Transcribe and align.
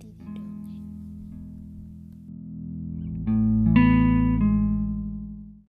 hanya 0.00 0.39